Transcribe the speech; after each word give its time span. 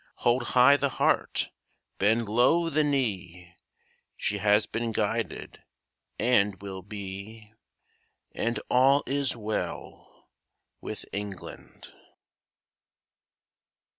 Hold 0.25 0.41
high 0.57 0.77
the 0.77 0.89
heart! 0.97 1.51
Bend 1.99 2.27
low 2.27 2.71
the 2.71 2.83
knee! 2.83 3.53
She 4.17 4.39
has 4.39 4.65
been 4.65 4.91
guided, 4.91 5.61
and 6.17 6.59
will 6.59 6.81
be 6.81 7.53
And 8.31 8.59
all 8.67 9.03
is 9.05 9.37
well 9.37 10.31
with 10.79 11.05
England. 11.13 11.89